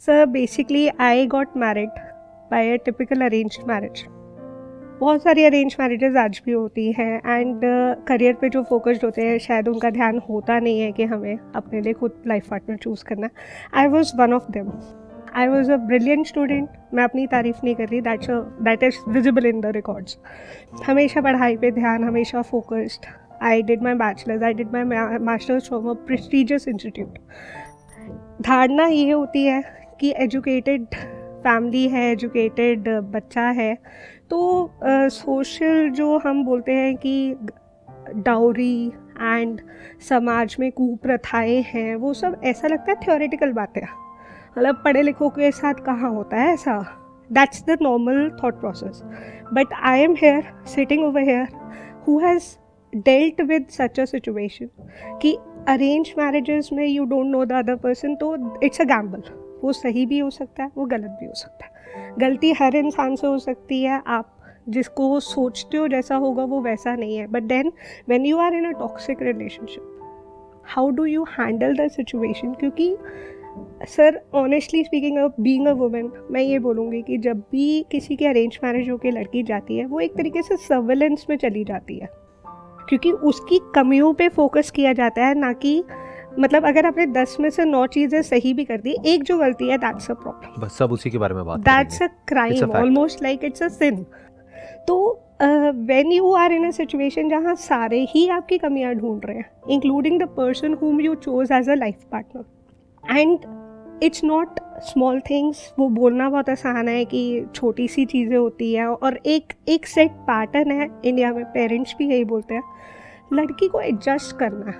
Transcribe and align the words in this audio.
Sir 0.00 0.26
basically 0.26 0.88
I 0.88 1.26
got 1.26 1.56
married 1.56 1.88
by 2.50 2.72
a 2.72 2.76
typical 2.84 3.20
arrange 3.20 3.58
marriage 3.68 4.04
बहुत 5.00 5.22
सारी 5.22 5.44
arrange 5.44 5.76
marriages 5.80 6.16
आज 6.16 6.40
भी 6.46 6.52
होती 6.52 6.92
हैं 6.92 7.20
एंड 7.26 7.60
करियर 8.08 8.34
पे 8.34 8.48
जो 8.48 8.62
फोकस्ड 8.62 9.04
होते 9.04 9.22
हैं, 9.22 9.38
शायद 9.38 9.68
उनका 9.68 9.90
ध्यान 9.90 10.18
होता 10.18 10.58
नहीं 10.58 10.80
है 10.80 10.92
कि 10.92 11.04
हमें 11.04 11.38
अपने 11.54 11.80
लिए 11.80 11.92
खुद 11.92 12.22
लाइफ 12.26 12.48
पार्टनर 12.50 12.76
चूज़ 12.76 13.04
करना। 13.04 13.28
I 13.74 13.86
was 13.86 14.12
one 14.16 14.32
of 14.32 14.50
them 14.52 14.70
I 15.36 15.48
was 15.48 15.72
a 15.72 15.76
brilliant 15.76 16.26
student 16.26 16.68
मैं 16.94 17.04
अपनी 17.04 17.26
तारीफ़ 17.26 17.56
नहीं 17.64 17.74
कर 17.74 17.88
रही. 17.88 18.00
That's 18.00 18.26
that 18.30 18.82
is 18.82 18.98
visible 19.08 19.46
in 19.46 19.60
the 19.60 19.66
records 19.66 20.18
हमेशा 20.86 21.20
पढ़ाई 21.20 21.56
पे 21.56 21.70
ध्यान 21.70 22.04
हमेशा 22.04 22.42
focused 22.42 23.06
I 23.42 23.62
did 23.62 23.82
my 23.82 23.94
bachelor's 23.94 24.42
I 24.42 24.54
did 24.54 24.72
my 24.72 24.84
master's 25.18 25.68
from 25.68 25.90
a 25.90 25.92
prestigious 25.92 26.68
institute 26.68 27.18
धारणा 28.42 28.86
ये 28.86 29.10
होती 29.10 29.44
है 29.46 29.62
कि 30.00 30.14
एजुकेटेड 30.16 30.86
फैमिली 31.44 31.88
है 31.88 32.12
एजुकेटेड 32.12 32.88
बच्चा 32.88 33.42
है. 33.42 33.74
तो 34.30 34.70
सोशल 34.82 35.88
uh, 35.88 35.94
जो 35.94 36.18
हम 36.18 36.44
बोलते 36.44 36.72
हैं 36.72 36.96
कि 36.96 37.36
डाउरी 38.16 38.92
एंड 39.22 39.60
समाज 40.08 40.56
में 40.60 40.72
कुप्रथाएँ 40.72 41.62
हैं 41.66 41.94
वो 41.96 42.14
सब 42.14 42.40
ऐसा 42.44 42.68
लगता 42.68 42.84
है 42.88 42.94
थियोरेटिकल 42.94 43.52
बातें 43.52 43.82
मतलब 44.60 44.82
पढ़े 44.84 45.02
लिखों 45.02 45.28
के 45.30 45.50
साथ 45.50 45.74
कहाँ 45.74 46.10
होता 46.10 46.36
है 46.36 46.52
ऐसा? 46.54 46.72
That's 47.32 47.62
the 47.64 47.76
normal 47.82 48.28
thought 48.30 48.54
process 48.54 49.00
but 49.52 49.72
I 49.82 50.00
am 50.00 50.14
here 50.14 50.52
sitting 50.66 51.04
over 51.04 51.22
here 51.22 51.46
who 52.08 52.18
has 52.18 52.44
dealt 52.92 53.40
with 53.40 53.66
such 53.70 54.00
a 54.00 54.04
situation 54.04 54.68
कि 55.22 55.32
अरेंज 55.68 56.12
मैरिजेस 56.18 56.68
में 56.72 56.86
you 56.86 57.04
don't 57.04 57.26
know 57.26 57.44
the 57.44 57.52
other 57.52 57.76
person 57.76 58.14
तो 58.14 58.34
इट्स 58.62 58.80
अ 58.80 58.84
गैम्बल 58.84 59.22
वो 59.64 59.72
सही 59.72 60.04
भी 60.06 60.18
हो 60.18 60.30
सकता 60.30 60.62
है, 60.62 60.70
वो 60.76 60.84
गलत 60.84 61.16
भी 61.20 61.26
हो 61.26 61.34
सकता 61.34 61.64
है. 61.64 62.14
गलती 62.18 62.52
हर 62.52 62.76
इंसान 62.76 63.16
से 63.16 63.26
हो 63.26 63.38
सकती 63.38 63.82
है, 63.82 64.02
आप 64.06 64.36
जिसको 64.68 65.20
सोचते 65.20 65.76
हो 65.76 65.88
जैसा 65.88 66.16
होगा 66.16 66.44
वो 66.44 66.60
वैसा 66.60 66.94
नहीं 66.94 67.16
है. 67.16 67.26
But 67.26 67.42
then 67.42 67.72
when 68.08 68.26
you 68.26 68.38
are 68.38 68.54
in 68.54 68.74
a 68.74 68.78
toxic 68.78 69.22
relationship 69.22 69.96
how 70.66 70.90
do 70.90 71.04
you 71.04 71.24
handle 71.24 71.76
the 71.76 71.88
situation 71.88 72.52
क्योंकि 72.52 72.96
sir 73.88 74.20
honestly 74.34 74.84
speaking 74.84 75.18
of 75.18 75.32
being 75.40 75.66
a 75.66 75.72
women 75.72 76.12
मैं 76.30 76.40
ये 76.40 76.58
बोलूँगी 76.58 77.02
कि 77.02 77.18
जब 77.18 77.38
भी 77.38 77.86
किसी 77.90 78.16
की 78.16 78.26
अरेंज 78.26 78.58
मैरिज 78.64 78.90
होकर 78.90 79.12
लड़की 79.12 79.42
जाती 79.42 79.76
है 79.76 79.86
वो 79.86 80.00
एक 80.00 80.16
तरीके 80.16 80.42
से 80.42 80.56
सर्वेलेंस 80.56 81.26
में 81.30 81.36
चली 81.36 81.64
जाती 81.64 81.98
है। 81.98 82.08
क्योंकि 82.88 83.10
उसकी 83.12 83.60
कमियों 83.74 84.14
पे 84.14 84.28
फोकस 84.28 84.70
किया 84.70 84.92
जाता 84.92 85.26
है 85.26 85.34
ना 85.34 85.52
कि 85.52 85.84
मतलब 86.38 86.66
अगर 86.66 86.86
आपने 86.86 87.06
दस 87.06 87.36
में 87.40 87.50
से 87.50 87.64
नौ 87.64 87.86
चीज़ें 87.86 88.22
सही 88.22 88.54
भी 88.54 88.64
कर 88.64 88.80
दी 88.80 88.96
एक 89.06 89.22
जो 89.22 89.38
गलती 89.38 89.68
है 89.68 89.78
दैट्स 89.78 90.10
अ 90.10 90.14
प्रॉब्लम 90.14 90.62
बस 90.62 90.78
सब 90.78 90.92
उसी 90.92 91.10
के 91.10 91.18
बारे 91.18 91.34
में 91.34 91.44
बात 91.44 91.60
that's 91.60 92.02
a 92.02 92.06
crime 92.06 92.70
almost 92.70 93.22
like 93.22 93.44
it's 93.44 93.62
a 93.62 93.68
sin 93.68 94.06
तो 94.88 95.26
when 95.86 96.12
you 96.12 96.32
are 96.32 96.52
in 96.52 96.66
a 96.66 96.70
situation 96.70 97.28
जहाँ 97.28 97.54
सारे 97.54 98.06
ही 98.10 98.28
आपकी 98.28 98.58
कमियाँ 98.58 98.94
ढूंढ 98.94 99.24
रहे 99.24 99.36
हैं 99.36 99.50
including 99.70 100.20
the 100.20 100.22
person 100.22 100.74
whom 100.74 101.00
you 101.00 101.14
chose 101.14 101.52
as 101.52 101.68
a 101.68 101.74
life 101.74 102.04
partner 102.12 102.44
and 103.04 103.38
it's 104.02 104.24
not 104.24 104.60
small 104.78 105.20
things 105.20 105.74
वो 105.78 105.88
बोलना 105.88 106.30
बहुत 106.30 106.50
आसान 106.50 106.88
है 106.88 107.04
कि 107.04 107.46
छोटी 107.54 107.88
सी 107.88 108.04
चीज़ें 108.04 108.36
होती 108.36 108.74
हैं 108.74 108.86
और 108.86 109.18
एक 109.26 109.52
एक 109.68 109.86
सेट 109.86 110.10
पैटर्न 110.10 110.70
है। 110.70 110.88
इंडिया 111.04 111.32
में 111.32 111.44
पेरेंट्स 111.44 111.94
भी 111.98 112.08
यही 112.08 112.24
बोलते 112.24 112.54
हैं। 112.54 112.62
लड़की 113.32 113.68
को 113.68 113.80
एडजस्ट 113.80 114.36
करना। 114.36 114.72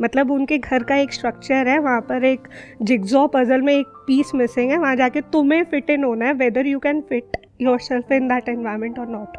मतलब 0.00 0.30
उनके 0.30 0.58
घर 0.58 0.82
का 0.82 0.96
एक 0.96 1.12
स्ट्रक्चर 1.12 1.68
है। 1.68 1.78
वहाँ 1.78 2.00
पर 2.00 2.24
एक 2.24 2.48
जिग्जो 2.82 3.26
पजल 3.26 3.60
में 3.60 3.74
एक 3.74 3.86
पीस 4.06 4.34
मिसिंग 4.34 4.70
है। 4.70 4.78
वहाँ 4.78 4.96
जाके 4.96 5.20
तुम्हें 5.20 5.64
फिट 5.64 5.90
इन 5.90 6.04
होना 6.04 6.24
है 6.24 6.32
whether 6.32 6.66
you 6.66 6.78
can 6.78 7.00
fit 7.00 7.36
yourself 7.78 8.12
in 8.12 8.28
that 8.28 8.48
environment 8.48 8.98
और 8.98 9.08
नॉट 9.08 9.36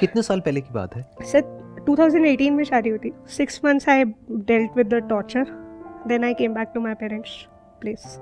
कितने 0.00 0.22
साल 0.22 0.40
पहले 0.40 0.60
की 0.60 0.74
बात 0.74 0.96
है? 0.96 1.02
सर 1.22 1.40
2018 1.86 2.50
में 2.50 2.64
शादी 2.64 2.88
हुई 2.88 2.98
थी। 2.98 3.12
Six 3.26 3.60
months 3.64 3.88
I 3.88 4.04
dealt 4.30 4.76
with 4.76 4.86
the 4.86 4.94
torture 4.94 5.61
then 6.08 6.24
I 6.24 6.34
came 6.34 6.54
back 6.54 6.68
to 6.74 6.80
my 6.80 6.94
parents 6.94 7.36
place 7.80 8.18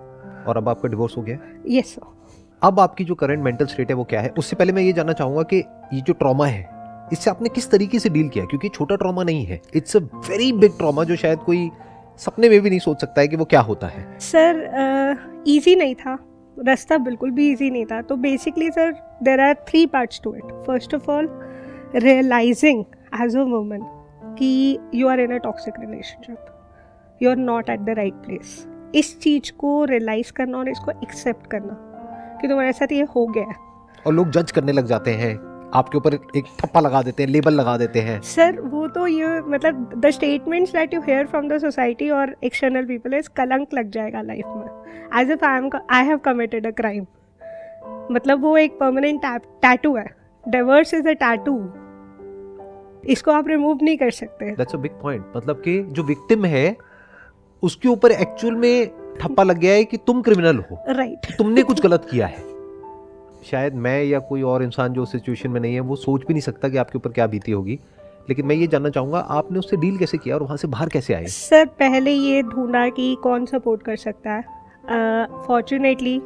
और 0.49 0.57
अब 0.57 0.69
आपका 0.69 0.89
डिवोर्स 0.89 1.17
हो 1.17 1.23
गया? 1.23 1.39
यस 1.69 1.95
सर 1.95 2.19
अब 2.63 2.81
आपकी 2.81 3.05
जो 3.05 3.15
करंट 3.15 3.43
मेंटल 3.45 3.67
स्टेट 3.67 3.89
है 3.91 3.95
वो 3.97 4.05
क्या 4.05 4.21
है? 4.21 4.29
उससे 4.39 4.57
पहले 4.57 4.73
मैं 4.73 4.83
ये 4.83 4.93
जानना 4.93 5.13
चाहूँगा 5.13 5.43
कि 5.43 5.57
ये 5.95 6.01
जो 6.01 6.13
ट्रॉमा 6.13 6.47
है 6.47 6.69
इससे 7.13 7.31
आपने 7.31 7.49
किस 7.49 7.71
तरीके 7.71 7.99
से 7.99 8.09
डील 8.09 8.29
किया? 8.29 8.45
क्योंकि 8.45 8.69
छोटा 8.69 8.97
ट्रॉमा 8.97 9.23
नहीं 9.25 9.45
है। 9.47 9.61
It's 9.75 9.97
a 9.97 10.01
very 10.29 10.53
big 10.53 10.77
trauma 10.79 11.05
जो 11.05 11.17
शायद 11.17 11.39
कोई 11.39 11.71
सपने 12.19 12.49
में 12.49 12.61
भी 12.61 12.71
नहीं 12.71 12.79
सोच 12.79 13.01
सकता 13.01 13.21
है 13.21 13.29
कि 13.29 13.37
वो 13.37 13.45
क्या 13.45 13.61
होता 13.61 13.87
है। 13.87 14.19
सर 14.21 15.45
इजी 15.47 15.75
uh, 15.75 15.79
नहीं 15.79 15.95
था। 15.95 16.19
रास्ता 16.57 16.99
बिल्कुल 16.99 17.31
भी 17.31 17.51
इजी 17.53 17.71
नहीं 17.71 17.85
था। 17.87 18.01
तो 18.03 18.17
basically 18.17 18.71
sir 18.71 18.93
there 19.23 19.41
are 19.41 19.55
three 19.69 19.85
parts 19.87 20.21
to 20.25 20.35
it 20.35 20.53
first 20.67 20.95
of 20.95 21.11
all 21.11 21.29
realising 21.95 22.85
as 23.23 23.37
a 23.37 23.43
woman 23.43 23.81
कि 24.39 24.79
you 24.95 25.09
are 25.09 25.21
in 25.21 25.35
a 25.35 25.39
toxic 25.39 25.81
relationship 25.81 26.47
you 27.23 27.31
are 27.31 27.37
not 27.37 27.71
at 27.71 27.81
the 27.81 27.95
right 27.97 28.15
place 28.25 28.67
इस 28.95 29.19
चीज़ 29.21 29.53
को 29.59 29.85
रियलाइज़ 29.85 30.33
करना 30.33 30.59
और 30.59 30.69
इसको 30.69 30.91
एक्सेप्ट 31.03 31.51
करना 31.51 31.77
कि 32.41 32.49
तुम्हारे 32.49 32.73
साथ 32.73 32.93
ये 32.93 33.07
हो 33.17 33.27
गया 33.27 33.55
और 34.07 34.15
लोग 34.15 34.31
जज 34.31 34.51
करने 34.51 34.73
लग 34.73 34.87
जाते 34.87 35.11
हैं। 35.13 35.35
आपके 35.75 35.99
ऊपर 35.99 36.15
एक 36.37 36.45
ठप्पा 36.61 36.81
लगा 36.81 37.03
देते 37.03 37.23
हैं 37.23 37.31
लेबल 37.31 37.55
लगा 37.55 37.77
देते 37.77 38.01
हैं। 38.01 38.21
सर 38.23 38.61
वो 38.61 38.87
तो 38.89 39.07
ये 39.07 39.41
मतलब 39.43 39.93
the 39.97 40.11
statements 40.11 40.73
that 40.73 40.95
you 40.95 41.01
hear 41.01 41.27
from 41.27 41.49
the 41.49 41.59
society 41.59 42.09
और 42.11 42.35
एक्सटर्नल 42.45 42.85
पीपल 42.87 43.15
इज़ 43.15 43.29
कलंक 43.37 43.75
लग 43.75 43.91
जाएगा 43.91 44.23
लाइफ 44.23 44.47
में। 44.47 45.21
As 45.21 45.31
if 45.31 45.45
I 45.45 45.59
am 45.59 45.71
I 45.91 46.07
have 46.07 46.19
committed 46.25 46.67
a 46.67 46.71
crime 46.81 47.07
मतलब 48.13 48.43
वो 48.43 48.57
एक 48.57 48.79
परमानेंट 48.79 49.21
टैटू 49.63 49.95
है। 49.97 50.07
डाइवर्स 50.45 50.95
इज़ 50.95 51.09
अ 51.09 51.13
टैटू 51.21 51.57
इसको 53.09 53.33
आप 53.33 53.49
रिमूव 53.49 53.79
नहीं 53.83 53.97
कर 53.99 54.11
सकते। 54.13 54.51
दैट्स 54.51 54.75
अ 54.75 54.79
बिग 54.79 55.01
पॉइंट 55.03 55.33
मतलब 55.37 55.63
कि 55.65 55.83
जो 55.83 56.03
विक्टिम 56.05 56.45
है 56.45 56.77
उसके 57.63 57.89
ऊपर 57.89 58.11
एक्चुअल 58.11 58.55
में 58.55 58.91
ठप्पा 59.21 59.43
लग 59.43 59.59
गया 59.59 59.73
है 59.73 59.85
कि 59.85 59.97
तुम 59.97 60.23
क्रिमिनल 60.23 60.57
हो। 60.57 60.79
Right 60.89 61.19
right. 61.19 61.39
तुमने 61.39 61.63
कुछ 61.63 61.83
गलत 61.83 62.07
किया 62.11 62.27
है। 62.27 62.49
शायद 63.51 63.75
मैं 63.75 64.03
या 64.05 64.19
कोई 64.19 64.43
और 64.43 64.63
इंसान 64.63 64.93
जो 64.93 65.05
सिचुएशन 65.05 65.51
में 65.51 65.61
नहीं 65.61 65.75
है 65.75 65.81
वो 65.81 65.97
सोच 65.97 66.27
भी 66.27 66.35
नहीं 66.35 66.41
सकता 66.41 66.69
कि 66.69 66.77
आपके 66.77 66.99
ऊपर 66.99 67.11
क्या 67.11 67.27
बीती 67.27 67.53
होगी। 67.53 67.79
लेकिन 68.29 68.47
मैं 68.47 68.57
ये 68.57 68.67
जानना 68.67 68.89
चाहूँगा 68.89 69.19
आपने 69.19 69.59
उससे 69.59 69.77
डील 69.77 69.97
कैसे 69.99 70.19
किया 70.19 70.35
और 70.35 70.43
वहाँ 70.43 70.57
से 70.57 70.69
बाहर 70.69 70.89
कैसे 70.89 71.15
आए? 71.15 71.27
सर 71.27 71.67
पहले 71.67 72.11
ये 72.11 72.43
ढूंढा 72.43 72.89
कि 72.89 73.17
कौन 73.23 73.47
सपोर्ट 73.47 73.83
कर 73.83 73.97
सकता 73.97 74.33
है। 74.33 74.43
Fortunately 75.47 76.21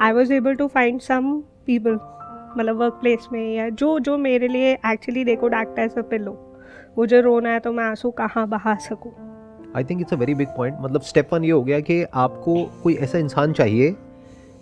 I 0.00 0.12
was 0.12 0.32
able 0.32 0.54
to 0.54 0.66
find 0.66 1.00
some 1.00 1.40
people 1.66 1.98
मतलब 2.58 2.76
वर्क 2.76 2.92
प्लेस 2.92 3.28
में 3.32 3.54
या 3.54 3.68
जो 3.68 3.98
जो 3.98 4.16
मेरे 4.18 4.48
लिए 4.48 4.72
एक्चुअली 4.72 5.24
देखो 5.24 5.48
डॉक्टर 5.48 5.82
एज 5.82 5.98
अ 5.98 6.02
पिलो 6.02 6.38
मुझे 6.98 7.20
रोना 7.20 7.50
है 7.50 7.60
तो 7.60 7.72
मैं 7.72 7.84
आँसू 7.84 8.10
कहाँ 8.10 8.48
बहा 8.48 8.74
सकूँ? 8.74 9.12
I 9.76 9.84
think 9.84 10.00
it's 10.00 10.12
a 10.12 10.16
very 10.16 10.34
big 10.34 10.48
point 10.48 10.76
मतलब 10.80 11.00
स्टेप 11.02 11.34
वन 11.34 11.44
ये 11.44 11.50
हो 11.50 11.62
गया 11.62 11.80
कि 11.80 12.02
आपको 12.14 12.62
कोई 12.82 12.94
ऐसा 12.96 13.18
इंसान 13.18 13.52
चाहिए 13.52 13.94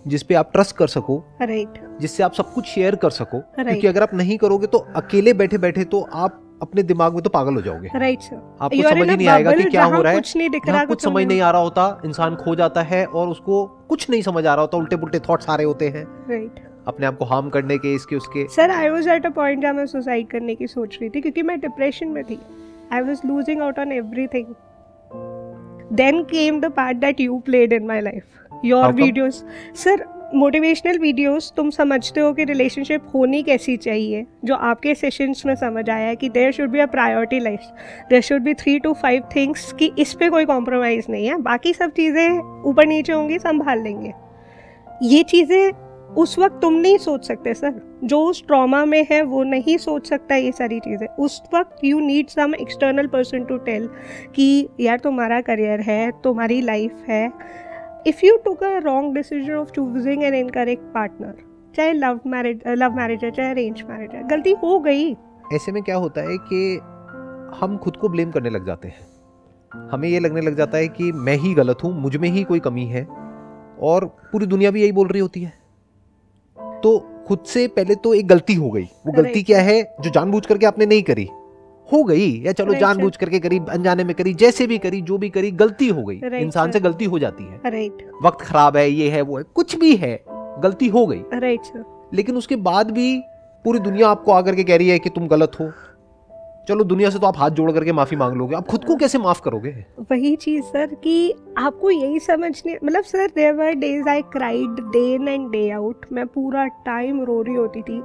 जिस 0.06 0.22
पे 0.22 0.34
आप 0.34 0.50
ट्रस्ट 0.52 0.76
कर 0.76 0.86
सको 0.86 1.22
राइट 1.40 1.68
right. 1.68 2.00
जिससे 2.00 2.22
आप 2.22 2.32
सब 2.32 2.52
कुछ 2.52 2.66
शेयर 2.66 2.94
कर 2.94 3.10
सको। 3.10 3.38
Right. 3.38 3.68
क्योंकि 3.68 3.86
अगर 3.86 4.02
आप 4.02 4.14
नहीं 4.14 4.36
करोगे 4.38 4.66
तो 4.66 4.78
अकेले 4.96 5.32
बैठे 5.34 5.58
बैठे 5.58 5.84
तो 5.84 6.00
आप 6.14 6.42
अपने 6.62 6.82
दिमाग 6.82 7.14
में 7.14 7.22
तो 7.22 7.30
पागल 7.30 7.54
हो 7.54 7.62
जाओगे। 7.62 7.88
राइट 7.94 8.18
right, 8.18 8.30
सर 8.30 8.36
आपको 8.60 8.82
समझ 8.82 9.08
ही 9.10 9.16
नहीं 9.16 9.28
आएगा 9.28 9.52
कि 9.52 9.64
क्या 9.64 9.84
हो 9.84 10.02
रहा 10.02 10.12
है। 10.12 10.18
कुछ 10.18 10.36
नहीं 10.36 10.50
दिख 10.50 10.68
रहा 10.68 10.84
कुछ 10.84 11.02
समझ 11.02 11.24
नहीं 11.24 11.40
आ 11.40 11.50
रहा 11.50 11.62
होता 11.62 12.02
इंसान 12.04 12.36
खो 12.36 12.54
जाता 12.54 12.82
है 12.82 13.04
और 13.06 13.28
उसको 13.28 13.64
कुछ 13.88 14.08
नहीं 14.10 14.22
समझ 14.22 14.46
आ 14.46 14.54
रहा 14.54 14.60
होता 14.60 14.78
उल्टे 14.78 14.96
पुल्टे 14.96 15.18
थॉट्स 15.28 15.48
आ 15.50 15.56
रहे 15.56 15.66
होते 15.66 15.88
हैं। 15.88 16.04
राइट 16.30 16.60
अपने 16.86 17.06
आप 17.06 17.16
को 17.18 17.24
हार्म 17.24 17.48
करने 17.50 17.78
के 17.78 17.94
इसके 17.94 18.16
उसके। 18.16 18.46
Sir 18.48 18.70
I 18.70 18.88
was 18.88 19.08
at 19.08 19.26
a 19.26 19.30
point 19.30 19.62
जहाँ 19.62 19.74
मैं 19.74 19.86
सुसाइड 19.86 20.28
करने 20.28 20.54
की 20.54 20.66
सोच 20.66 20.98
रही 21.00 21.10
थी 21.10 21.20
क्योंकि 21.20 21.42
मैं 21.42 21.58
डिप्रेशन 21.60 22.08
में 22.08 22.22
थी। 22.24 22.38
I 22.92 23.00
was 23.00 23.20
losing 23.26 23.62
out 23.62 23.78
on 23.78 23.92
everything 23.92 24.54
then 25.96 26.22
came 26.24 26.60
the 26.60 26.72
part 26.72 26.96
that 26.96 27.20
you 27.20 27.38
played 27.46 27.72
in 27.72 27.86
my 27.86 28.00
life 28.00 28.64
your 28.64 28.92
videos 28.92 29.42
sir 29.74 30.04
motivational 30.34 30.98
videos 30.98 31.52
तुम 31.56 31.68
समझते 31.70 32.20
हो 32.20 32.32
कि 32.32 32.44
रिलेशनशिप 32.44 33.02
होनी 33.14 33.42
कैसी 33.42 33.76
चाहिए? 33.76 34.24
जो 34.44 34.54
आपके 34.54 34.94
सेशंस 34.94 35.42
में 35.46 35.54
समझ 35.54 35.88
आया 35.90 36.06
है 36.08 36.16
कि 36.16 36.28
there 36.28 36.52
should 36.52 36.70
be 36.70 36.78
a 36.78 36.86
priority 36.86 37.38
life 37.40 37.60
there 38.10 38.20
should 38.20 38.42
be 38.42 38.54
three 38.54 38.78
two 38.78 38.92
five 38.92 39.22
things 39.36 39.72
कि 39.72 39.90
इस 39.98 40.14
पर 40.14 40.30
कोई 40.30 40.44
कॉम्प्रोमाइज़ 40.44 41.06
नहीं 41.10 41.26
है। 41.26 41.36
बाकी 41.42 41.72
सब 41.72 41.90
चीज़ें 41.90 42.62
ऊपर 42.62 42.86
नीचे 42.86 43.12
होंगी 43.12 43.38
संभाल 43.38 43.82
लेंगे। 43.82 44.12
ये 45.02 45.22
चीज़ें 45.22 45.72
उस 46.16 46.38
वक्त 46.38 46.58
तुम 46.62 46.74
नहीं 46.74 46.98
सोच 46.98 47.26
सकते, 47.26 47.54
सर। 47.54 48.00
जो 48.04 48.20
उस 48.20 48.46
ट्रॉमा 48.46 48.84
में 48.84 49.06
है, 49.10 49.22
वो 49.22 49.42
नहीं 49.42 49.76
सोच 49.76 50.08
सकता 50.08 50.34
ये 50.34 50.52
सारी 50.52 50.80
चीज़ें। 50.80 51.06
उस 51.06 51.42
वक्त 51.54 51.76
you 51.84 52.00
need 52.00 52.28
some 52.28 52.54
external 52.54 53.06
person 53.06 53.44
to 53.44 53.56
tell 53.56 53.88
कि, 54.34 54.68
यार, 54.80 54.98
तुम्हारा 54.98 55.40
करियर 55.40 55.80
है, 55.80 56.12
तुम्हारी 56.24 56.60
लाइफ 56.60 56.92
है। 57.08 57.32
If 58.08 58.14
you 58.14 58.30
took 58.30 58.62
a 58.62 58.76
wrong 58.78 59.10
decision 59.10 59.54
of 59.56 59.66
choosing 59.66 60.18
an 60.18 60.32
incorrect 60.32 60.82
partner, 60.96 61.46
चाहे 61.76 61.92
लव 61.92 62.20
मैरिज 62.26 62.60
लव 62.68 62.96
मैरिज 62.96 63.24
है, 63.24 63.30
चाहे 63.30 63.50
अरेंज 63.50 63.84
मैरिज 63.88 64.10
है, 64.10 64.28
गलती 64.28 64.52
हो 64.52 64.78
गई। 64.78 65.16
ऐसे 65.54 65.72
में 65.72 65.82
क्या 65.82 65.96
होता 65.96 66.20
है 66.20 66.36
कि 66.38 66.80
हम 67.56 67.78
खुद 67.82 67.96
को 67.96 68.08
ब्लेम 68.08 68.30
करने 68.30 68.50
लग 68.50 68.66
जाते 68.66 68.88
हैं। 68.88 69.16
हमें 69.90 70.08
ये 70.08 70.20
लगने 70.20 70.40
लग 70.40 70.56
जाता 70.56 70.78
है 70.78 70.88
कि 70.88 71.12
मैं 71.12 71.36
ही 71.36 71.54
गलत 71.54 71.78
हूँ, 71.84 72.00
मुझमें 72.00 72.28
ही 72.28 72.44
कोई 72.44 72.60
कमी 72.60 72.84
है, 72.84 73.06
और 73.80 74.04
पूरी 74.04 74.46
दुनिया 74.46 74.70
भी 74.70 74.82
यही 74.82 74.92
बोल 74.92 75.08
रही 75.08 75.20
होती 75.20 75.42
है। 75.42 75.65
तो 76.82 76.98
खुद 77.28 77.38
से 77.46 77.66
पहले 77.68 77.94
तो 77.94 78.14
एक 78.14 78.26
गलती 78.28 78.54
हो 78.54 78.70
गई। 78.70 78.82
वो 79.06 79.12
गलती 79.12 79.42
क्या 79.42 79.60
है? 79.60 79.82
जो 80.00 80.10
जानबूझ 80.10 80.44
करके 80.46 80.66
आपने 80.66 80.86
नहीं 80.86 81.02
करी। 81.02 81.28
हो 81.88 82.02
गई 82.04 82.30
या 82.44 82.52
चलो 82.52 82.74
जानबूझ 82.74 83.16
करके 83.16 83.38
करी 83.40 83.58
अनजाने 83.70 84.04
में 84.04 84.14
करी 84.14 84.32
जैसे 84.34 84.66
भी 84.66 84.78
करी 84.78 85.00
जो 85.00 85.18
भी 85.18 85.28
करी 85.30 85.50
गलती 85.50 85.88
हो 85.88 86.02
गई। 86.02 86.20
इंसान 86.40 86.70
से 86.70 86.80
गलती 86.80 87.04
हो 87.04 87.18
जाती 87.18 87.44
है। 87.44 87.86
वक्त 88.24 88.40
खराब 88.40 88.76
है 88.76 88.90
ये 88.90 89.10
है 89.10 89.20
वो 89.22 89.38
है 89.38 89.44
कुछ 89.54 89.76
भी 89.76 89.94
है 89.96 90.24
गलती 90.62 90.88
हो 90.88 91.06
गई। 91.06 91.22
राइट 91.34 91.84
लेकिन 92.14 92.36
उसके 92.36 92.56
बाद 92.56 92.90
भी 92.90 93.18
पूरी 93.64 93.78
दुनिया 93.78 94.08
आपको 94.08 94.32
आकर 94.32 94.54
के 94.54 94.64
कह 94.64 94.76
रही 94.76 94.88
है 94.88 94.98
कि 94.98 95.10
तुम 95.10 95.26
गलत 95.28 95.52
हो। 95.60 95.70
चलो 96.68 96.84
दुनिया 96.84 97.10
से 97.10 97.18
तो 97.18 97.26
आप 97.26 97.36
हाथ 97.38 97.50
जोड़ 97.50 97.70
करके 97.72 97.92
माफ़ी 97.92 98.16
मांग 98.16 98.36
लोगे। 98.36 98.54
आप 98.56 98.66
खुद 98.66 98.84
को 98.84 98.94
कैसे 98.96 99.18
माफ़ 99.18 99.40
करोगे? 99.40 99.70
वही 100.10 100.34
चीज़, 100.36 100.64
सर, 100.64 100.94
कि 100.94 101.34
आपको 101.58 101.90
यही 101.90 102.18
समझने 102.20 102.78
मतलब 102.84 103.04
sir 103.04 103.52
were 103.52 103.74
days 103.74 104.08
I 104.08 104.22
cried 104.22 104.80
day 104.92 105.32
and 105.32 105.50
day 105.50 105.70
out 105.70 106.06
मैं 106.12 106.26
पूरा 106.26 106.66
टाइम 106.86 107.22
रो 107.24 107.40
रही 107.42 107.54
होती 107.54 107.82
थी। 107.82 107.98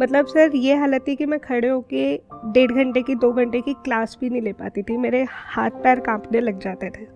मतलब 0.00 0.26
सर, 0.26 0.56
ये 0.56 0.74
हालत 0.74 1.04
थी 1.08 1.16
कि 1.16 1.26
मैं 1.26 1.40
खड़े 1.40 1.68
होके 1.68 2.16
डेढ़ 2.46 2.72
घंटे 2.72 3.02
की, 3.02 3.14
दो 3.14 3.32
घंटे 3.32 3.60
की 3.60 3.74
क्लास 3.74 4.18
भी 4.20 4.30
नहीं 4.30 4.42
ले 4.42 4.52
पाती 4.52 4.82
थी। 4.82 4.96
मेरे 4.96 5.26
हाथ 5.30 5.70
पैर 5.70 6.00
कांपने 6.00 6.40
लग 6.40 6.58
जाते 6.58 6.90
थे। 6.90 7.06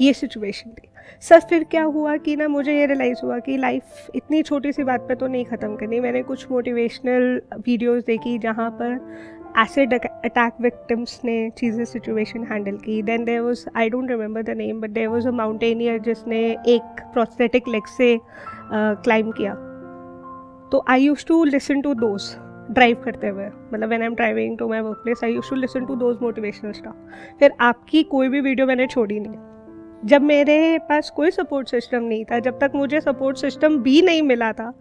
ये 0.00 0.12
सिचुएशन 0.12 0.70
थी। 0.70 0.88
सर, 1.20 1.40
फिर 1.40 1.64
क्या 1.64 1.82
हुआ 1.82 2.16
कि 2.16 2.36
ना, 2.36 2.48
मुझे 2.48 2.72
ये 2.72 2.86
रियलाइज़ 2.86 3.18
हुआ 3.24 3.38
कि 3.38 3.56
लाइफ 3.56 4.10
इतनी 4.14 4.42
छोटी 4.42 4.72
सी 4.72 4.84
बात 4.84 5.00
पे 5.00 5.14
तो 5.14 5.26
नहीं 5.26 5.44
ख़त्म 5.44 5.76
करनी। 5.76 6.00
मैंने 6.00 6.22
कुछ 6.22 6.50
मोटिवेशनल 6.50 7.40
वीडियोस 7.66 8.04
देखी 8.04 8.38
जहाँ 8.38 8.70
पर 8.70 8.98
एसिड 9.58 9.94
अटैक 9.94 10.52
विक्टिम्स 10.60 11.20
ने 11.24 11.50
चीज़ें 11.58 11.84
सिचुएशन 11.84 12.44
हैंडल 12.50 12.76
की. 12.76 13.00
Then 13.02 13.24
there 13.24 13.40
was 13.40 13.64
I 13.76 13.90
don't 13.90 14.10
remember 14.10 14.42
the 14.42 14.56
name 14.56 14.80
but 14.80 14.90
there 14.90 15.08
was 15.08 15.28
a 15.28 15.30
mountaineer 15.32 15.98
जिसने 16.02 16.40
एक 16.68 17.00
प्रोस्थेटिक 17.12 17.68
लेग 17.68 17.86
से 17.86 18.18
क्लाइम 18.72 19.30
uh, 19.30 19.36
किया. 19.36 19.54
तो 20.72 20.84
I 20.88 21.02
used 21.02 21.24
to 21.28 21.44
listen 21.44 21.80
to 21.80 21.94
those 21.94 22.34
drive 22.70 23.02
करते 23.04 23.28
हुए. 23.28 23.46
मतलब 23.46 23.88
when 23.88 24.00
I 24.02 24.06
am 24.06 24.14
driving 24.14 24.58
to 24.58 24.68
my 24.68 24.80
work 24.80 25.00
place 25.04 25.24
I 25.24 25.34
used 25.34 25.50
to 25.50 25.56
listen 25.56 25.86
to 25.86 25.94
those 25.96 26.18
motivational 26.22 26.72
stuff 26.72 27.36
फिर 27.40 27.52
आपकी 27.60 28.02
कोई 28.12 28.28
भी 28.28 28.40
वीडियो 28.40 28.66
मैंने 28.66 28.86
छोड़ी 28.86 29.20
नहीं. 29.20 29.38
जब 30.04 30.22
मेरे 30.22 30.78
पास 30.88 31.10
कोई 31.16 31.30
सपोर्ट 31.30 31.68
सिस्टम 31.68 32.02
नहीं 32.02 32.24
था 32.24 32.38
जब 32.38 32.58
तक 32.60 32.72
मुझे 32.74 33.00
सपोर्ट 33.00 33.36
सिस्टम 33.38 33.78
भी 33.82 34.00
नहीं 34.02 34.22
मिला 34.22 34.52
था 34.52 34.72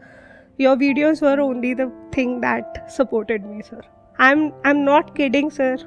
your 0.60 0.78
videos 0.78 1.24
were 1.26 1.40
only 1.40 1.74
the 1.76 1.92
thing 2.18 2.38
that 2.42 2.88
supported 2.92 3.46
me 3.46 3.62
sir 3.62 3.82
I 4.20 4.32
am 4.32 4.52
I 4.66 4.72
am 4.72 4.78
not 4.78 5.18
kidding 5.18 5.52
sir 5.52 5.78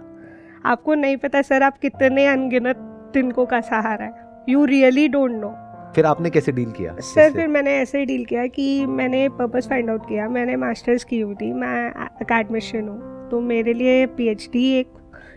आपको 0.64 0.94
नहीं 0.94 1.16
पता 1.16 1.42
सर 1.42 1.62
आप 1.62 1.78
कितने 1.78 2.26
अनगिनत 2.26 2.76
तिनकों 3.14 3.46
का 3.46 3.60
सहारा 3.60 4.04
है। 4.04 4.12
यू 4.48 4.64
रियली 4.64 5.08
डोंट 5.08 5.30
नो 5.30 5.56
फिर 5.94 6.06
आपने 6.06 6.30
कैसे 6.30 6.52
डील 6.52 6.70
किया? 6.70 6.96
सर 7.00 7.32
फिर 7.32 7.48
मैंने 7.48 7.74
ऐसे 7.76 7.98
ही 7.98 8.04
डील 8.04 8.24
किया 8.24 8.46
कि 8.46 8.86
मैंने 8.86 9.28
पर्पस 9.28 9.66
फाइंड 9.68 9.90
आउट 9.90 10.08
किया। 10.08 10.28
मैंने 10.28 10.56
मास्टर्स 10.56 11.04
की 11.04 11.20
हुई 11.20 11.34
थी। 11.34 11.52
मैं 11.52 11.90
अकेडमिशियन 11.94 12.88
हूँ। 12.88 13.28
तो 13.30 13.40
मेरे 13.40 13.72
लिए 13.72 14.06
पीएचडी 14.06 14.72
एक 14.72 14.88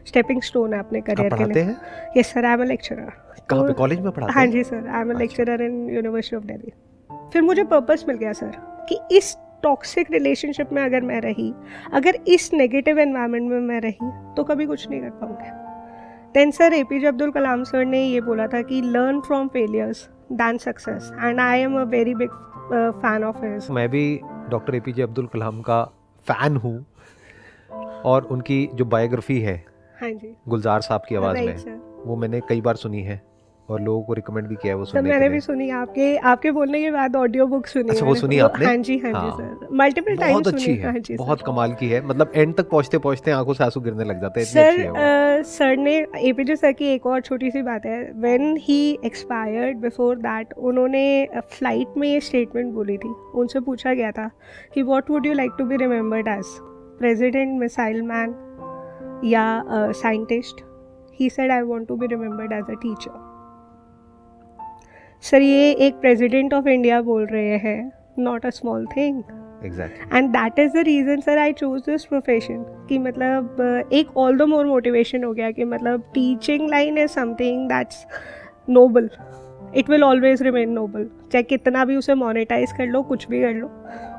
स्टेपिंग 0.08 0.42
स्टोन 0.42 0.74
है 0.74 0.80
अपने 0.80 1.02
करियर 1.02 1.34
के 1.34 1.44
लिए। 1.44 1.76
Yes 2.18 2.28
sir 2.28 2.46
I 2.46 2.54
am 2.54 2.64
lecturer 2.64 3.12
कहाँ 3.50 3.62
पे? 3.62 3.68
तो- 3.68 3.78
कॉलेज 3.78 4.00
में 4.00 4.12
पढ़ाते 4.12 4.32
हैं? 4.32 4.40
हाँ 4.40 4.48
जी 4.48 4.64
sir 4.64 4.88
I 4.88 5.02
am. 5.02 5.12
Lecturer 5.12 5.62
in 5.62 5.90
University 5.90 6.36
of 6.36 6.44
Delhi 6.44 6.72
फिर 7.34 7.42
मुझे 7.42 7.64
पर्पस 7.64 8.06
मिल 8.08 8.18
गया 8.18 8.34
सर 8.34 8.52
कि 8.90 9.00
इस 9.12 9.38
टॉक्सिक 9.64 10.12
रिलेशनशिप 10.12 10.70
में 10.74 10.82
अगर 10.84 11.02
मैं 11.02 11.20
रही 11.22 11.54
अगर 11.94 12.18
इस 12.28 12.50
नेगेटिव 12.54 13.00
एनवायरनमेंट 13.00 13.50
में 13.52 13.60
मैं 13.62 13.80
रही 13.82 14.12
तो 14.36 14.44
कभी 14.44 14.66
कुछ 14.66 14.90
नहीं 14.90 15.02
कर 15.02 15.10
पाऊँगी। 15.22 15.52
Then 16.34 16.52
sir 16.52 16.74
A 16.74 16.84
P 16.84 17.00
J 17.00 17.08
Abdul 17.08 17.32
Kalam 17.32 17.64
sir 17.64 17.86
ने 17.86 18.04
ये 18.04 18.22
बोला 18.22 18.48
था 18.48 18.62
कि 18.62 18.82
learn 18.82 19.20
from 19.22 19.48
failures 19.48 20.08
than 20.34 20.58
success 20.58 21.12
and 21.22 21.40
I 21.40 21.60
am 21.60 21.80
a 21.80 21.84
very 21.92 22.16
big 22.16 22.30
fan 23.02 23.24
of 23.24 23.46
his 23.46 23.68
मैं 23.72 23.88
भी 23.90 24.20
doctor 24.50 24.76
A 24.76 24.80
P 24.80 24.94
J 24.94 25.02
Abdul 25.04 25.28
Kalam 25.28 25.62
का 25.62 25.84
फ़ैन 26.28 26.58
हूँ 26.58 26.86
और 28.06 28.28
उनकी 28.32 28.68
जो 28.74 28.86
बायोग्राफी 28.86 29.40
है 29.42 29.56
हाँ 30.02 30.12
जी। 30.12 30.36
गुलजार 30.50 30.82
साहब 30.82 31.02
की 31.10 31.16
आवाज़ 31.16 31.38
में 31.38 31.80
वो 32.06 32.16
मैंने 32.16 32.40
कई 32.50 32.62
बार 32.62 32.76
सुनी 32.76 33.02
है। 33.04 33.22
और 33.70 33.82
लोगों 33.82 34.02
को 34.04 34.14
रिकमेंड 34.14 34.48
भी 34.48 34.56
किया 34.56 34.74
है 34.74 34.78
वो 34.78 34.86
सर 34.86 34.92
सुनने 34.92 35.10
मैंने 35.10 35.26
के 35.26 35.34
भी 35.34 35.40
सुनी 35.42 35.70
आपके 35.80 36.16
आपके 36.30 36.52
बोलने 36.52 36.82
के 36.82 36.92
बाद 36.92 37.16
ऑडियो 37.16 37.48
बुक 37.48 37.68
सुनी 37.68 37.90
अच्छा, 37.90 38.06
वो 38.06 38.16
सुनी 38.16 38.40
आपने? 38.40 38.66
हाँ 38.66 38.76
जी 38.78 38.98
हाँ 39.00 39.12
हाँ। 39.14 39.24
जी 39.24 39.44
सर 39.44 39.76
मल्टीपल 39.78 40.16
टाइम 40.16 40.34
बहुत 40.34 40.48
अच्छी 40.48 40.74
है 40.74 40.84
हाँ। 40.84 41.00
जी 41.00 41.16
बहुत 41.18 41.42
कमाल 41.46 41.74
की 41.80 41.90
है। 41.90 42.06
मतलब 42.06 42.32
एंड 42.36 42.56
तक 42.56 42.70
पहुँचते 42.70 42.98
पहुँचते 42.98 43.32
आँखों 43.32 43.54
से 43.54 43.64
आँसू 43.64 43.82
गिरने 43.82 44.04
लग 44.04 44.22
जाते 44.22 44.40
हैं 44.40 44.48
सर 44.48 45.44
सर 45.48 45.76
ने 45.78 45.96
एपीजे 46.30 46.56
सर 46.56 46.72
की 46.72 46.86
एक 46.94 47.06
और 47.06 47.22
छोटी 47.22 47.52
सी 47.52 47.62
बात 47.62 47.86
है। 47.86 48.00
When 48.16 48.56
he 48.62 48.80
expired 49.06 49.78
before 49.82 50.16
that 50.18 50.54
उन्होंने 50.54 51.04
फ़्लाइट 51.36 51.98
में 51.98 52.08
ये 52.08 52.20
स्टेटमेंट 52.22 52.74
बोली 52.74 52.98
थी। 52.98 53.14
उनसे 53.36 53.60
पूछा 53.60 53.94
गया 53.94 54.12
था 54.12 54.30
कि 54.74 54.82
what 54.82 55.10
would 55.12 55.26
you 55.26 55.34
like 55.34 55.52
to 55.58 55.66
be 55.66 55.78
remembered 55.78 56.28
as 56.28 56.46
president 57.00 57.60
missile 57.60 58.02
man 58.02 58.36
या 59.26 59.64
scientist 60.02 60.62
he 61.20 61.30
said 61.30 61.52
I 61.52 61.62
want 61.62 61.88
to 61.88 61.96
be 61.96 62.08
remembered 62.08 62.52
as 62.54 62.70
a 62.70 62.80
teacher 62.82 63.28
sir 65.24 65.42
ये 65.42 65.72
एक 65.78 65.96
प्रेसिडेंट 66.02 66.54
ऑफ़ 66.54 66.68
इंडिया 66.68 67.02
बोल 67.02 67.26
रहे 67.26 67.58
हैं 67.58 67.92
not 68.20 68.46
a 68.46 68.50
small 68.50 68.86
thing 68.88 69.22
and 70.14 70.30
that 70.30 70.60
is 70.60 70.72
the 70.74 70.84
reason 70.86 71.20
sir 71.22 71.38
I 71.38 71.54
choose 71.54 71.82
this 71.82 72.06
profession 72.06 72.64
कि 72.90 72.98
मतलब 72.98 73.90
एक 73.94 74.18
all 74.18 74.38
the 74.38 74.42
more 74.42 74.66
motivation 74.66 75.24
हो 75.24 75.34
गया 75.34 75.52
कि 75.52 75.64
मतलब 75.64 76.04
teaching 76.14 76.70
line 76.70 76.98
is 76.98 77.12
something 77.12 77.68
that's 77.70 78.06
noble 78.70 79.10
it 79.76 79.90
will 79.90 80.04
always 80.04 80.44
remain 80.44 80.70
noble 80.70 81.10
चाहे 81.32 81.44
कितना 81.44 81.86
भी 81.86 81.96
उसे 81.96 82.14
मोनेटाइज 82.14 82.72
कर 82.72 82.86
लो 82.86 83.02
कुछ 83.04 83.28
भी 83.30 83.42
कर 83.42 83.54
लो 83.54 83.72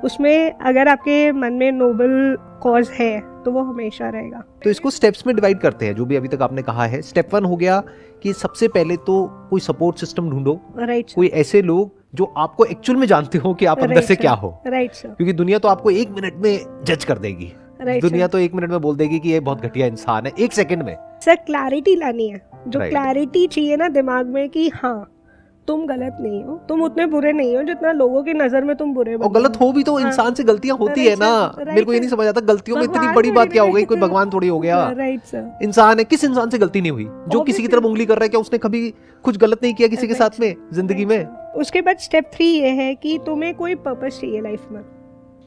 उसमें 0.05 0.52
अगर 0.52 0.88
आपके 0.88 1.32
मन 1.32 1.52
में 1.52 1.70
नोबल 1.73 2.37
कॉज 2.62 2.91
है 2.91 3.29
तो 3.44 3.52
वो 3.52 3.62
हमेशा 3.62 4.08
रहेगा। 4.08 4.42
तो 4.64 4.70
इसको 4.70 4.90
स्टेप्स 4.90 5.26
में 5.26 5.34
डिवाइड 5.37 5.58
करते 5.58 5.87
हैं 5.87 5.94
जो 5.94 6.04
भी 6.04 6.16
अभी 6.16 6.28
तक 6.28 6.42
आपने 6.42 6.62
कहा 6.62 6.84
है। 6.84 7.00
स्टेप 7.02 7.34
वन 7.34 7.44
हो 7.44 7.56
गया 7.56 7.82
कि 8.22 8.32
सबसे 8.32 8.69
पहले 8.69 8.96
तो 8.96 9.25
कोई 9.50 9.60
सपोर्ट 9.60 9.98
सिस्टम 9.98 10.31
ढूंढो। 10.31 10.60
राइट 10.78 11.12
कोई 11.14 11.28
ऐसे 11.37 11.62
लोग 11.62 11.98
जो 12.14 12.25
आपको 12.38 12.64
एक्चुअल 12.64 12.98
में 12.98 13.06
जानते 13.06 13.38
हो 13.38 13.54
कि 13.54 13.66
आप 13.66 13.78
अंदर 13.78 14.00
से 14.00 14.16
क्या 14.16 14.32
हो। 14.32 14.54
राइट 14.66 14.92
सर 14.92 15.08
क्योंकि 15.08 15.32
दुनिया 15.32 15.59
तो 15.59 15.68
आपको 15.68 15.90
एक 15.90 16.11
मिनट 16.11 16.37
में 16.37 16.85
जज 16.85 17.04
कर 17.04 17.18
देगी। 17.18 17.52
राइट 17.80 18.02
दुनिया 18.02 18.26
तो 18.28 18.38
एक 18.38 18.54
मिनट 18.54 18.70
में 18.70 18.80
बोल 18.80 18.97
देगी 18.97 19.18
कि 19.18 19.28
ये 19.28 19.40
बहुत 19.40 19.61
घटिया 19.61 19.87
इंसान 19.87 20.26
है 20.26 20.32
एक 20.38 20.52
सेकंड 20.52 20.82
में। 20.82 20.97
सर 21.20 21.35
क्लैरिटी 21.37 21.94
लानी 21.97 22.28
है। 22.28 22.42
जो 22.68 22.78
Right. 22.78 22.90
क्लैरिटी 22.90 23.47
चाहिए 23.47 23.76
ना 23.76 23.88
दिमाग 23.88 24.26
में 24.26 24.49
कि 24.49 24.68
हाँ 24.75 25.19
तुम 25.69 25.85
गलत 25.87 26.17
नहीं 26.21 26.43
हो 26.45 26.55
तुम 26.69 26.83
उतने 26.83 27.07
बुरे 27.07 27.33
नहीं 27.33 27.57
हो 27.57 27.62
जितना 27.62 27.90
लोगों 27.93 28.23
की 28.23 28.33
नज़र 28.35 28.64
में 28.64 28.75
तुम 28.76 28.93
बुरे 28.95 29.14
और 29.14 29.31
गलत 29.33 29.57
हो। 29.61 29.71
भी 29.73 29.83
तो 29.83 29.97
हाँ। 29.97 30.07
इंसान 30.07 30.35
से 30.35 30.45
गलतियाँ 30.45 30.76
होती 30.76 31.07
है 31.07 31.14
ना। 31.17 31.31
मेरे 31.59 31.83
को 31.83 31.93
ये 31.93 32.00
नहीं 32.00 32.11
समझ 32.11 32.26
आता 32.26 32.40
गलतियों 32.43 32.76
में 32.76 32.85
इतनी 32.85 33.12
बड़ी 33.14 33.31
बात 33.31 33.52
क्या 33.52 33.62
हो 33.62 33.73
गई? 33.73 33.85
कोई 33.85 33.97
भगवान 33.99 34.31
थोड़ी 34.31 34.49
हो 34.49 34.59
गया। 34.61 34.87
राइट 34.90 35.25
सर 35.25 35.59
इंसान 35.62 35.99
है 35.99 36.05
किस 36.05 36.25
इंसान 36.25 36.50
से 36.50 36.59
गलती 36.59 36.81
नहीं 36.81 36.93
हुई? 36.93 37.09
जो 37.29 37.40
किसी 37.40 37.62
की 37.62 37.69
तरफ़ 37.69 37.85
उंगली 37.85 38.07
कर 38.07 38.14
रहा 38.14 38.25
है 38.25 38.29
क्या 38.29 38.40
उसने 38.40 38.59
कभी 38.59 38.88
कुछ 39.25 39.37
गलत 39.38 39.62
नहीं 39.62 39.75
किया 39.75 39.88
किसी 39.88 40.09
के 40.09 40.14
साथ 40.14 40.40
में 40.40 40.55
ज़िंदगी 40.73 41.05
में? 41.05 41.26
उसके 41.57 41.83
बाद 41.83 41.99
स्टेप 41.99 42.31
थ्री 42.35 42.47
ये 42.47 42.71
है 42.75 42.95
कि 42.95 43.19
तुम्हें 43.26 43.55
कोई 43.55 43.75
पर्पज 43.76 44.21
चाहिए 44.21 44.40
लाइफ 44.40 44.67
में। 44.73 44.83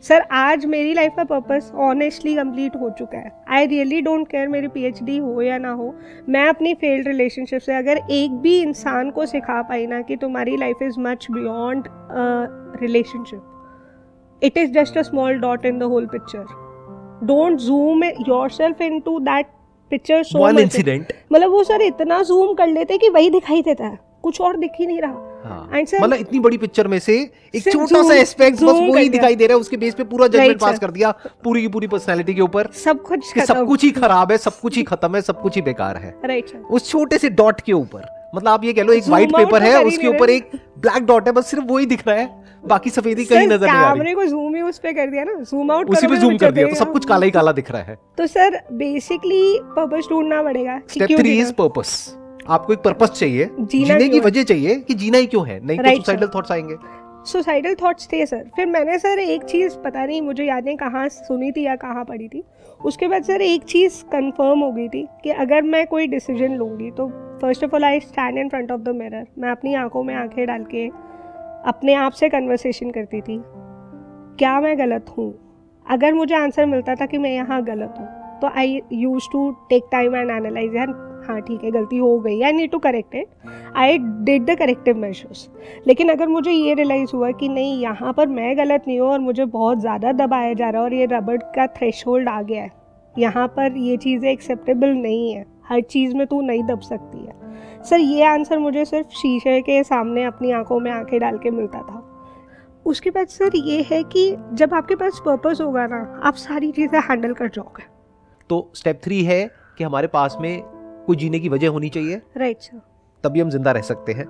सर 0.03 0.21
आज 0.31 0.65
मेरी 0.65 0.93
लाइफ 0.93 1.13
का 1.17 1.23
पर्पस 1.23 1.71
ऑनेस्टली 1.81 2.35
कंप्लीट 2.35 2.75
हो 2.75 2.89
चुका 2.89 3.17
है। 3.17 3.31
आई 3.49 3.65
रियली 3.65 4.01
डोंट 4.01 4.27
केयर 4.27 4.47
मेरी 4.47 4.67
पीएचडी 4.67 5.17
हो 5.17 5.41
या 5.41 5.57
ना 5.57 5.71
हो। 5.71 5.93
मैं 6.29 6.47
अपनी 6.47 6.73
फेल्ड 6.73 7.07
रिलेशनशिप 7.07 7.61
से 7.61 7.73
अगर 7.73 7.99
एक 8.11 8.31
भी 8.41 8.57
इंसान 8.61 9.11
को 9.11 9.25
सिखा 9.25 9.61
पाई 9.61 9.85
ना 9.87 10.01
कि 10.01 10.15
तुम्हारी 10.15 10.57
life 10.57 10.81
is 10.83 10.99
much 10.99 11.27
beyond 11.31 11.87
relationship 12.81 14.41
it 14.43 14.57
is 14.57 14.71
just 14.71 14.97
a 14.97 15.01
small 15.01 15.39
dot 15.39 15.65
in 15.65 15.79
the 15.79 15.83
whole 15.93 16.05
picture 16.07 16.45
don't 17.27 17.57
zoom 17.59 18.03
yourself 18.49 18.81
into 18.99 19.19
that 19.19 19.45
picture 19.91 20.23
so 20.23 20.49
incident 20.59 21.13
मतलब 21.33 21.51
वो 21.51 21.63
सर 21.63 21.81
इतना 21.81 22.21
जूम 22.23 22.53
कर 22.53 22.67
लेते 22.67 22.97
कि 22.97 23.09
वही 23.09 23.29
दिखाई 23.29 23.61
देता 23.61 23.85
है। 23.85 23.99
कुछ 24.23 24.41
और 24.41 24.57
दिख 24.57 24.71
ही 24.79 24.85
नहीं 24.87 25.01
रहा। 25.01 25.31
Sir- 25.43 26.01
मतलब 26.01 26.17
इतनी 26.17 26.39
बड़ी 26.39 26.57
पिक्चर 26.57 26.87
में 26.87 26.97
से 26.99 27.15
एक 27.55 27.71
छोटा 27.71 28.01
सा 28.03 28.15
एस्पेक्ट 28.15 28.57
बस 28.57 28.79
वो 28.79 28.97
ही 28.97 29.09
दिखाई 29.09 29.35
दे 29.35 29.47
रहा 29.47 29.55
है 29.55 29.61
उसके 29.61 29.77
बेस 29.77 29.95
पे 29.95 30.03
पूरा 30.05 30.27
जजमेंट 30.27 30.59
पास 30.61 30.79
कर 30.79 30.91
दिया 30.91 31.11
पूरी 31.43 31.61
की 31.61 31.67
पूरी 31.67 31.87
पर्सनैलिटी 31.87 32.33
के 32.33 32.41
ऊपर। 32.41 32.69
सब 32.83 33.01
कुछ 33.03 33.37
सब 33.47 33.65
कुछ 33.67 33.83
ही 33.83 33.91
खराब 33.91 34.31
है 34.31 34.37
सब 34.37 34.59
कुछ 34.59 34.77
ही 34.77 34.83
खत्म 34.83 35.15
है 35.15 35.21
सब 35.21 35.41
कुछ 35.41 35.55
ही 35.55 35.61
बेकार 35.61 35.97
है। 35.97 36.15
राइट 36.25 36.49
सर 36.49 36.57
उस 36.57 36.89
छोटे 36.89 37.17
से 37.17 37.29
डॉट 37.31 37.61
के 37.61 37.73
ऊपर 37.73 38.05
मतलब 38.35 38.49
आप 38.49 38.63
ये 38.63 38.73
कह 38.73 38.83
लो 38.83 38.93
एक 38.93 39.07
व्हाइट 39.07 39.31
पेपर 39.31 39.59
तो 39.59 39.65
है 39.65 39.83
उसके 39.85 40.07
ऊपर 40.07 40.29
एक 40.29 40.49
ब्लैक 40.79 41.03
डॉट 41.05 41.27
है 41.27 41.33
बस 41.33 41.49
सिर्फ़ 41.51 41.65
वही 41.65 41.85
दिख 41.85 42.07
रहा 42.07 42.15
है 42.17 42.41
बाकी 42.63 42.89
सफेदी 42.89 43.25
कहीं 43.25 43.47
नज़र 43.47 43.67
नहीं 43.67 43.69
आ 43.69 43.83
रही। 43.83 43.93
कैमरे 43.93 44.13
को 44.15 44.25
जूम 44.25 44.55
ही 44.55 44.61
उस 44.61 44.79
पे 44.79 44.93
कर 44.93 45.09
दिया 45.09 45.23
ना 45.23 45.33
जूम 45.41 45.71
आउट 45.71 45.89
उसी 45.89 46.07
पे 46.07 46.17
जूम 46.17 46.37
कर 46.37 46.51
दिया 46.51 46.67
तो 46.67 46.75
सब 46.75 46.91
कुछ 46.93 47.05
काला 47.05 47.25
ही 47.25 47.31
काला 47.31 47.51
दिख 47.51 47.71
रहा 47.71 47.81
है। 47.81 47.97
तो 48.17 48.27
सर 48.27 48.59
बेसिकली 48.73 49.59
पर्पस 49.75 50.07
ढूंढना 50.09 50.41
पड़ेगा 50.43 50.79
स्टेप 50.89 51.19
थ्री 51.19 51.39
इज़ 51.39 51.53
पर्पस 51.53 51.93
आपको 52.49 52.73
एक 52.73 52.79
पर्पस 52.79 53.11
चाहिए 53.11 53.49
जीना 53.61 53.99
की 53.99 54.19
वजह 54.19 54.43
चाहिए 54.43 54.75
कि 54.79 54.93
जीना 54.93 55.17
ही 55.17 55.27
क्यों 55.27 55.47
है? 55.47 55.59
नहीं 55.65 55.77
तो 55.79 55.95
सुसाइडल 55.95 56.27
थॉट्स 56.35 56.51
आएँगे। 56.51 56.75
सुसाइडल 57.25 57.75
थॉट्स 57.81 58.07
थे 58.13 58.25
सर 58.25 58.43
फिर 58.55 58.65
मैंने 58.65 58.97
सर 58.99 59.19
एक 59.19 59.43
चीज़ 59.43 59.77
पता 59.77 60.05
नहीं 60.05 60.21
मुझे 60.21 60.43
याद 60.43 60.65
नहीं 60.65 60.77
कहाँ 60.77 61.07
सुनी 61.09 61.51
थी 61.51 61.65
या 61.65 61.75
कहाँ 61.75 62.03
पढ़ी 62.05 62.27
थी। 62.27 62.43
उसके 62.85 63.07
बाद 63.07 63.23
सर 63.23 63.41
एक 63.41 63.63
चीज़ 63.63 64.03
कंफर्म 64.11 64.59
हो 64.59 64.71
गई 64.71 64.87
थी 64.87 65.07
कि 65.23 65.29
अगर 65.29 65.61
मैं 65.61 65.85
कोई 65.87 66.07
डिसीज़न 66.07 66.55
लूँगी 66.55 66.89
तो 66.91 67.07
first 67.41 67.63
of 67.63 67.75
all 67.75 67.83
I 67.83 67.99
stand 67.99 68.37
in 68.37 68.49
front 68.49 68.71
of 68.71 68.81
the 68.81 68.95
mirror 68.95 69.27
मैं 69.39 69.51
अपनी 69.51 69.73
आँखों 69.73 70.03
में 70.03 70.13
आँखें 70.15 70.45
डाल 70.47 70.63
के 70.63 70.87
अपने 71.67 71.93
आप 71.93 72.11
से 72.11 72.29
कन्वर्सेशन 72.29 72.91
करती 72.91 73.21
थी। 73.21 73.41
क्या 74.39 74.59
मैं 74.61 74.77
गलत 74.79 75.05
हूँ? 75.17 75.33
अगर 75.85 76.13
मुझे 76.13 76.35
आंसर 76.35 76.65
मिलता 76.65 76.95
था 76.95 77.05
कि 77.05 77.17
मैं 77.17 77.31
यहाँ 77.31 77.63
गलत 77.63 77.95
हूँ 77.99 78.07
तो 78.41 78.49
I 78.57 78.81
use 78.93 79.23
to 79.31 79.49
take 79.69 79.83
time 79.91 80.15
and 80.15 80.29
analyse 80.31 80.75
यार 80.75 80.87
हाँ 81.27 81.39
ठीक 81.41 81.63
है, 81.63 81.71
गलती 81.71 81.97
हो 81.97 82.17
गई 82.19 82.41
I 82.41 82.51
need 82.51 82.71
to 82.71 82.79
correct 82.79 83.15
it 83.15 83.27
I 83.75 83.97
did 83.97 84.45
the 84.45 84.57
corrective 84.59 84.97
measures 84.97 85.47
लेकिन 85.87 86.09
अगर 86.09 86.27
मुझे 86.27 86.51
ये 86.51 86.73
रियलाइज़ 86.73 87.11
हुआ 87.13 87.31
कि 87.31 87.49
नहीं, 87.49 87.81
यहाँ 87.81 88.13
पर 88.13 88.27
मैं 88.27 88.57
गलत 88.57 88.83
नहीं 88.87 88.99
हूँ 88.99 89.09
और 89.09 89.19
मुझे 89.19 89.45
बहुत 89.47 89.79
ज़्यादा 89.79 90.11
दबाया 90.15 90.53
जा 90.53 90.69
रहा 90.69 90.81
है 90.81 90.85
और 90.85 90.93
ये 90.93 91.05
रबड़ 91.11 91.37
का 91.55 91.67
थ्रेश 91.69 92.03
आ 92.07 92.41
गया 92.41 92.61
है, 92.61 92.71
यहाँ 93.15 93.47
पर 93.47 93.77
ये 93.77 93.97
चीज़ें 93.97 94.29
एक्सेप्टेबल 94.31 94.89
नहीं 94.89 95.33
है. 95.33 95.45
हर 95.69 95.81
चीज़ 95.81 96.15
में 96.15 96.25
तू 96.27 96.41
नहीं 96.41 96.63
दब 96.63 96.79
सकती 96.81 97.17
है. 97.17 97.83
सर, 97.83 97.99
ये 97.99 98.23
आंसर 98.25 98.59
मुझे 98.59 98.83
सिर्फ़ 98.85 99.09
शीशे 99.11 99.59
के 99.61 99.83
सामने 99.83 100.23
अपनी 100.23 100.51
आँखों 100.51 100.79
में 100.79 100.91
आँखें 100.91 101.19
डाल 101.19 101.37
के 101.37 101.51
मिलता 101.51 101.79
था. 101.79 102.01
उसके 102.85 103.09
बाद 103.09 103.27
सर, 103.27 103.55
ये 103.57 103.81
है 103.91 104.01
कि 104.05 104.35
जब 104.53 104.73
आपके 104.73 104.95
पास 104.95 105.21
पर्पस 105.25 105.61
होगा 105.61 105.85
ना, 105.87 106.21
आप 106.23 106.35
सारी 106.35 106.71
चीज़ें 106.71 106.99
हैंडल 106.99 107.33
कर 107.33 107.49
जाओगे. 107.49 107.83
तो 108.49 108.71
स्टेप 108.75 108.99
थ्री 109.03 109.23
है 109.23 109.45
कि 109.77 109.83
हमारे 109.83 110.07
पास 110.07 110.37
में 110.41 110.61
कोई 111.07 111.15
जीने 111.15 111.39
की 111.39 111.49
वजह 111.49 111.69
होनी 111.69 111.89
चाहिए। 111.89 112.21
राइट 112.37 112.59
सर 112.59 112.81
तभी 113.23 113.39
हम 113.39 113.49
ज़िंदा 113.49 113.71
रह 113.71 113.81
सकते 113.81 114.11
हैं। 114.11 114.25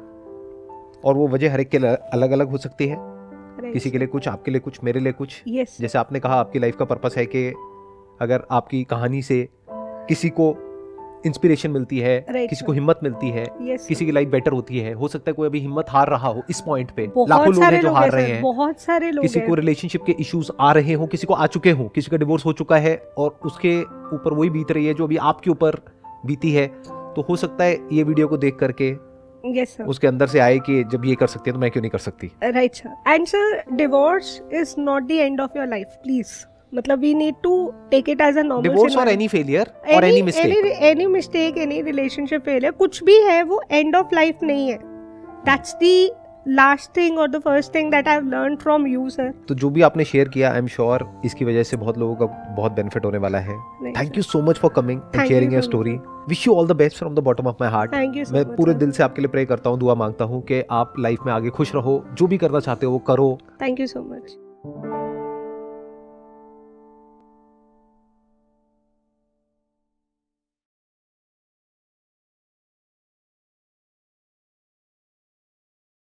और 1.06 1.16
वो 1.16 1.28
वजह 1.28 1.52
हर 1.54 1.62
एक 1.62 1.70
के 1.70 1.78
अलग 1.78 2.32
अलग 2.32 2.50
हो 2.50 2.58
सकती 2.58 2.88
है। 2.88 2.96
Right, 2.96 3.74
किसी 3.74 3.92
के 3.92 3.98
लिए 3.98 4.08
कुछ 4.08 4.28
आपके 4.28 4.52
लिए 4.52 4.60
कुछ 4.60 4.84
मेरे 4.84 5.00
लिए 5.00 5.12
कुछ। 5.12 5.44
Yes, 5.50 5.80
जैसे 5.82 5.98
आपने 5.98 6.20
कहा 6.20 6.36
आपकी 6.36 6.60
लाइफ 6.60 6.76
का 6.76 6.86
पर्पस 6.86 7.18
है 7.18 7.26
कि 7.26 7.48
अगर 8.22 8.44
आपकी 8.52 8.84
कहानी 8.84 9.22
से 9.22 9.50
किसी 9.70 10.30
को 10.30 10.56
इंस्पिरेशन 11.26 11.72
मिलती 11.72 12.00
है 12.00 12.26
right, 12.26 12.50
किसी 12.50 12.66
को 12.66 12.72
हिम्मत 12.72 13.00
मिलती 13.04 13.30
है 13.30 13.46
yes, 13.46 13.86
किसी 13.88 14.06
की 14.06 14.12
लाइफ 14.12 14.30
बेटर 14.30 14.52
होती 14.52 14.80
है। 14.80 14.94
हो 14.94 15.08
सकता 15.08 15.32
है 15.32 15.34
कोई 15.34 15.48
अभी 15.48 15.60
हिम्मत 15.60 15.86
हार 15.90 16.10
रहा 16.10 16.28
हो 16.28 16.44
इस 16.50 16.62
पॉइंट 16.62 16.92
पे। 16.92 17.06
लाखों 17.20 17.54
लोग 17.54 17.64
हैं 17.64 17.82
जो 17.82 17.92
हार 17.92 18.12
रहे 18.12 18.32
हैं। 18.32 18.42
बहुत 18.42 18.80
सारे 18.80 19.12
लोग 19.12 19.22
किसी 19.22 19.40
को 19.40 19.56
रिलेशनशिप 19.56 20.04
के 20.04 20.12
इश्यूज़ 20.12 20.52
आ 20.60 20.72
रहे 20.72 20.94
हो 20.94 21.08
किसी 21.08 21.28
को 21.28 21.34
आ 21.34 21.48
चुके 21.48 21.72
हो 21.72 21.88
किसी 21.88 22.12
का 22.12 22.18
डिवोर्स 22.18 22.46
हो 22.46 22.54
चुका 22.54 22.78
है 22.78 22.96
और 23.18 23.40
उसके 23.46 23.82
ऊपर 24.16 24.34
वही 24.34 24.50
बीत 24.50 24.72
रही 24.72 24.86
है 24.86 24.94
जो 24.94 25.04
अभी 25.04 25.18
आपके 25.18 25.50
ऊपर 25.50 25.82
बीती 26.26 26.52
है 26.52 26.68
तो 27.16 27.26
हो 27.30 27.36
सकता 27.36 27.64
है 27.64 27.80
ये 27.92 28.04
वीडियो 28.04 28.28
को 28.28 28.38
देख 28.38 28.56
करके 28.60 28.94
yes, 29.44 29.76
sir. 29.76 29.88
उसके 29.88 30.08
अंदर 30.08 30.28
से 30.28 30.40
आए 30.40 30.58
कि 30.60 30.84
जब 30.92 31.06
ये 31.06 31.16
कर 31.16 31.28
सकती 31.28 31.50
है 31.50 31.54
तो 31.54 31.60
मैं 31.60 31.72
क्यों 31.72 31.82
नहीं 31.82 31.92
कर 31.92 32.00
सकती? 32.00 32.32
Right 32.44 32.76
sir 32.76 33.14
and 33.14 33.28
sir 33.28 33.64
divorce 33.74 34.40
is 34.54 34.76
not 34.80 35.04
the 35.04 35.12
end 35.12 35.42
of 35.42 35.58
your 35.58 35.68
life 35.68 35.88
please 36.04 36.32
मतलब 36.74 37.00
we 37.00 37.14
need 37.16 37.36
to 37.44 37.56
take 37.92 38.10
it 38.10 38.22
as 38.22 38.38
a 38.38 38.44
normal 38.44 38.70
divorce 38.70 38.98
और 38.98 39.10
एनी 39.10 39.28
फेलियर 39.28 39.74
और 39.96 40.04
any 40.04 40.22
mistake 40.22 40.66
any 40.82 41.06
mistake 41.08 41.58
any 41.58 41.82
relationship 41.82 42.42
failure 42.42 42.72
कुछ 42.72 43.04
भी 43.04 43.20
है 43.22 43.42
वो 43.44 43.62
end 43.72 43.96
of 43.96 44.16
life 44.16 44.44
नहीं 44.44 44.70
है. 44.70 44.78
That's 45.46 45.76
the 45.76 45.92
last 46.48 46.90
thing 46.98 47.18
और 47.20 47.28
the 47.28 47.40
first 47.40 47.74
thing 47.76 47.92
that 47.92 48.08
I 48.08 48.16
have 48.16 48.30
learn 48.30 48.56
from 48.56 48.88
you 48.88 49.10
sir 49.10 49.32
तो 49.48 49.56
जो 49.56 49.70
भी 49.70 49.82
आपने 49.82 50.06
शेयर 50.06 50.30
किया 50.30 50.52
आई 50.52 50.58
एम 50.58 50.68
श्योर 50.68 51.06
इसकी 51.26 51.46
वजह 51.46 51.64
से 51.64 51.78
बहुत 51.78 51.98
लोगों 51.98 52.16
का 52.16 52.26
बहुत 52.56 52.72
बेनिफिट 52.72 53.06
होने 53.06 53.18
वाला 53.18 53.40
है। 53.40 53.58
Thank 53.98 54.18
you 54.18 54.24
so 54.24 54.42
much 54.42 54.58
for 54.58 54.72
coming 54.76 55.02
and 55.16 55.28
sharing 55.28 55.54
your 55.54 55.62
story 55.62 55.94
wish 56.30 56.48
you 56.48 56.56
all 56.56 56.68
the 56.68 56.76
best 56.76 56.98
from 56.98 57.16
the 57.16 57.20
bottom 57.20 57.48
of 57.48 57.56
my 57.62 57.70
heart 57.70 57.94
thank 57.94 58.18
you 58.18 58.24
मैं 58.34 58.46
पूरे 58.56 58.74
दिल 58.74 58.92
से 58.92 59.04
आपके 59.04 59.22
लिए 59.22 59.30
प्रे 59.30 59.46
करता 59.46 59.70
हूँ 59.70 59.80
दुआ 59.80 59.96
माँगता 59.96 60.26
हूँ 60.26 60.42
कि 60.42 60.64
आप 60.72 60.94
लाइफ 61.00 61.26
में 61.26 61.34
आगे 61.34 61.50
खुश 61.50 61.76
रहो 61.76 62.04
जो 62.14 62.28
भी 62.28 62.38
करना 62.38 62.60
चाहते 62.60 62.86
हो 62.86 62.92
वो 62.92 63.00
करो। 63.08 63.38
Thank 63.62 63.80
you 63.80 63.88
so 63.88 64.02
much 64.04 64.38